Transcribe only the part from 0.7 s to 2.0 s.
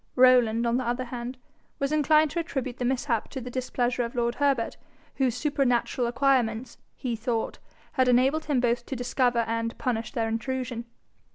the other hand was